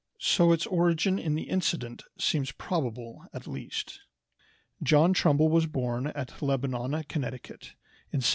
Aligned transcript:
So 0.17 0.51
its 0.51 0.65
origin 0.65 1.19
in 1.19 1.35
the 1.35 1.43
incident 1.43 2.05
seems 2.17 2.51
probable 2.51 3.27
at 3.35 3.45
least. 3.45 3.99
John 4.81 5.13
Trumbull 5.13 5.49
was 5.49 5.67
born 5.67 6.07
at 6.07 6.41
Lebanon, 6.41 7.03
Connecticut, 7.03 7.75
in 8.09 8.17
1756. 8.25 8.29